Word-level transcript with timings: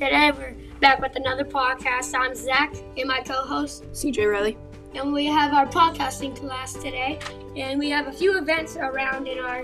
Today 0.00 0.32
we're 0.32 0.56
back 0.80 0.98
with 1.02 1.14
another 1.16 1.44
podcast. 1.44 2.18
I'm 2.18 2.34
Zach 2.34 2.74
and 2.96 3.06
my 3.06 3.20
co-host, 3.20 3.84
CJ 3.92 4.32
Riley. 4.32 4.56
and 4.94 5.12
we 5.12 5.26
have 5.26 5.52
our 5.52 5.66
podcasting 5.66 6.34
class 6.34 6.72
today. 6.72 7.18
And 7.54 7.78
we 7.78 7.90
have 7.90 8.06
a 8.06 8.12
few 8.12 8.38
events 8.38 8.76
around 8.76 9.28
in 9.28 9.38
our 9.38 9.60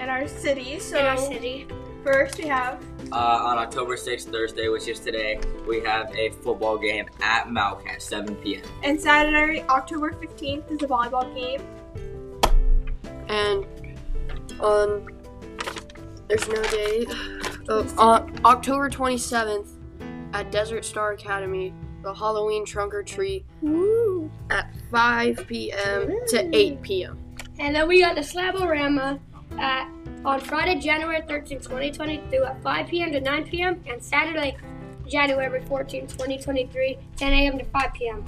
In 0.00 0.08
our 0.08 0.26
city, 0.26 0.80
so 0.80 0.98
in 0.98 1.06
our 1.06 1.16
city. 1.16 1.68
first 2.02 2.36
we 2.36 2.48
have 2.48 2.82
Uh, 3.12 3.16
on 3.16 3.58
October 3.58 3.94
6th, 3.96 4.32
Thursday, 4.32 4.68
which 4.68 4.88
is 4.88 4.98
today, 4.98 5.38
we 5.68 5.78
have 5.82 6.12
a 6.16 6.30
football 6.30 6.76
game 6.76 7.06
at 7.22 7.46
Malcat, 7.46 8.02
7 8.02 8.34
p.m. 8.34 8.62
and 8.82 9.00
Saturday, 9.00 9.62
October 9.68 10.10
15th 10.14 10.72
is 10.72 10.82
a 10.82 10.88
volleyball 10.88 11.32
game. 11.32 11.62
and 13.28 13.64
on 14.58 15.08
there's 16.26 16.48
no 16.48 16.60
day 16.64 17.06
on 17.68 18.40
october 18.44 18.90
27th 18.90 19.68
at 20.32 20.50
desert 20.50 20.84
star 20.84 21.12
academy 21.12 21.72
the 22.02 22.12
halloween 22.12 22.64
trunk 22.64 22.94
or 22.94 23.02
treat 23.02 23.44
Woo! 23.62 24.30
at 24.50 24.70
5 24.90 25.46
p.m 25.46 26.12
to 26.28 26.56
8 26.56 26.82
p.m 26.82 27.18
And 27.58 27.74
then 27.74 27.86
we 27.86 28.00
got 28.00 28.16
the 28.16 28.20
Slaborama 28.20 29.20
at 29.58 29.88
on 30.24 30.40
Friday, 30.40 30.80
January 30.80 31.20
13th, 31.20 31.64
2022 31.64 32.44
at 32.44 32.62
5 32.62 32.88
p.m. 32.88 33.12
to 33.12 33.20
9 33.20 33.44
p.m. 33.44 33.84
and 33.86 34.02
Saturday, 34.02 34.56
January 35.06 35.60
14th, 35.60 36.12
2023, 36.12 36.98
10 37.16 37.32
a.m. 37.32 37.58
to 37.58 37.64
5 37.64 37.92
p.m. 37.94 38.24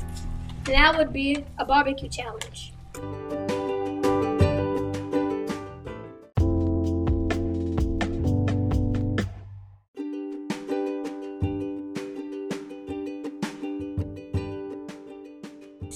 And 0.67 0.75
that 0.75 0.97
would 0.97 1.13
be 1.13 1.45
a 1.59 1.65
barbecue 1.65 2.09
challenge. 2.09 2.75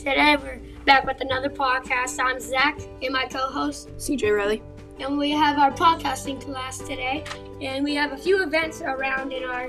Today 0.01 0.35
we're 0.43 0.59
back 0.87 1.05
with 1.05 1.21
another 1.21 1.51
podcast. 1.51 2.19
I'm 2.25 2.41
Zach 2.41 2.81
and 3.03 3.13
my 3.13 3.27
co-host 3.27 3.89
cj 3.99 4.35
riley 4.35 4.63
and 4.99 5.19
we 5.19 5.31
have 5.31 5.59
our 5.59 5.71
podcasting 5.71 6.41
class 6.43 6.79
today. 6.79 7.23
And 7.61 7.85
we 7.85 7.95
have 7.97 8.13
a 8.13 8.17
few 8.17 8.43
events 8.43 8.81
around 8.81 9.31
in 9.33 9.45
our 9.45 9.67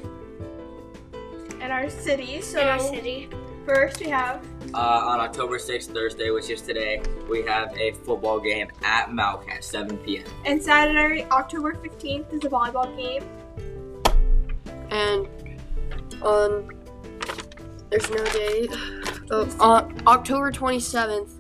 In 1.60 1.70
our 1.70 1.90
city, 1.90 2.40
so 2.42 2.62
in 2.62 2.68
our 2.70 2.80
city. 2.80 3.28
first 3.66 4.00
we 4.00 4.08
have 4.08 4.42
Uh, 4.74 4.78
on 4.78 5.20
October 5.20 5.58
6th, 5.58 5.92
Thursday, 5.94 6.32
which 6.32 6.50
is 6.50 6.62
today, 6.62 7.02
we 7.30 7.42
have 7.44 7.78
a 7.78 7.92
football 7.92 8.40
game 8.40 8.70
at 8.86 9.10
Malcat, 9.10 9.62
7 9.62 9.98
p.m. 9.98 10.24
and 10.46 10.64
Saturday, 10.64 11.26
October 11.32 11.74
15th 11.74 12.32
is 12.34 12.46
a 12.46 12.50
volleyball 12.50 12.96
game. 12.96 13.24
and 14.92 15.28
on 16.24 16.70
there's 17.90 18.10
no 18.10 18.24
day 18.28 18.68
on 19.60 20.02
october 20.08 20.52
27th 20.52 21.32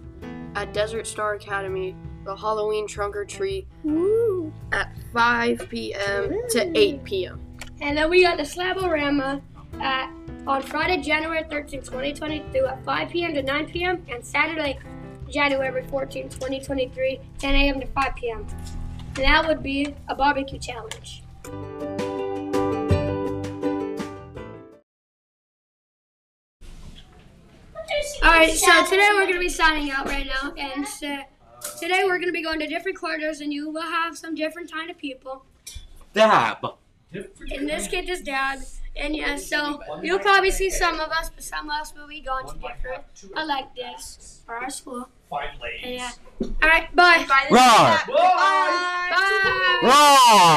at 0.55 0.73
desert 0.73 1.05
star 1.05 1.35
academy 1.35 1.95
the 2.25 2.35
halloween 2.35 2.87
trunk 2.87 3.15
or 3.15 3.25
treat 3.25 3.67
Woo! 3.83 4.53
at 4.71 4.95
5 5.13 5.67
p.m 5.69 6.41
to 6.49 6.77
8 6.77 7.03
p.m 7.03 7.41
And 7.81 7.97
then 7.97 8.09
we 8.09 8.21
got 8.21 8.37
the 8.37 8.43
Slaborama 8.43 9.41
at 9.79 10.11
on 10.47 10.61
Friday, 10.61 11.01
January 11.01 11.43
13th, 11.43 11.85
2022 11.85 12.65
at 12.65 12.83
5 12.83 13.09
p.m. 13.09 13.33
to 13.33 13.43
9 13.43 13.65
p.m. 13.67 14.05
and 14.09 14.25
Saturday, 14.25 14.79
January 15.29 15.83
14th, 15.83 16.31
2023, 16.31 17.19
10 17.37 17.55
a.m. 17.55 17.79
to 17.79 17.87
5 17.87 18.15
p.m. 18.15 18.47
And 19.15 19.25
that 19.25 19.47
would 19.47 19.61
be 19.61 19.95
a 20.07 20.15
barbecue 20.15 20.57
challenge. 20.59 21.23
Alright, 28.23 28.55
so 28.55 28.85
today 28.85 29.09
we're 29.13 29.25
going 29.25 29.33
to 29.33 29.39
be 29.39 29.49
signing 29.49 29.89
out 29.89 30.05
right 30.05 30.27
now. 30.27 30.53
And 30.55 30.85
uh, 30.85 31.23
today 31.79 32.03
we're 32.03 32.19
going 32.19 32.27
to 32.27 32.31
be 32.31 32.43
going 32.43 32.59
to 32.59 32.67
different 32.67 32.99
quarters, 32.99 33.41
and 33.41 33.51
you 33.51 33.71
will 33.71 33.81
have 33.81 34.15
some 34.15 34.35
different 34.35 34.71
kind 34.71 34.91
of 34.91 34.97
people. 34.97 35.43
Dab! 36.13 36.57
And 37.13 37.67
this 37.67 37.87
kid 37.87 38.07
is 38.09 38.21
dad. 38.21 38.61
And 38.95 39.15
yeah, 39.15 39.37
so 39.37 39.81
you'll 40.03 40.19
probably 40.19 40.51
see 40.51 40.69
some 40.69 40.99
of 40.99 41.09
us, 41.09 41.29
but 41.29 41.43
some 41.43 41.69
of 41.69 41.75
us 41.81 41.93
will 41.95 42.07
be 42.07 42.21
going 42.21 42.45
to 42.47 42.53
different. 42.53 43.03
I 43.35 43.43
like 43.45 43.73
this 43.73 44.41
for 44.45 44.55
our 44.55 44.69
school. 44.69 45.09
Five 45.29 45.49
And 45.83 45.95
yeah. 45.95 46.11
Alright, 46.61 46.95
bye. 46.95 47.25
Bye. 47.27 47.47
Roar! 47.49 47.57
Bye. 47.57 49.11
Bye. 49.15 49.79
Roar! 49.83 50.51